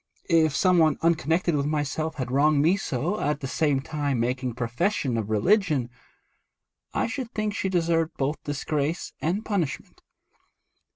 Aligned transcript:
If 0.31 0.55
some 0.55 0.79
one 0.79 0.97
unconnected 1.03 1.53
with 1.55 1.67
myself 1.67 2.15
had 2.15 2.31
wronged 2.31 2.59
me 2.63 2.75
so, 2.75 3.19
at 3.21 3.39
the 3.41 3.47
same 3.47 3.81
time 3.81 4.19
making 4.19 4.55
profession 4.55 5.15
of 5.15 5.29
religion, 5.29 5.91
I 6.91 7.05
should 7.05 7.31
think 7.35 7.53
she 7.53 7.69
deserved 7.69 8.17
both 8.17 8.43
disgrace 8.43 9.13
and 9.21 9.45
punishment.' 9.45 10.01